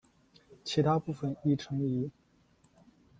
[0.63, 2.09] 其他部分亦存疑。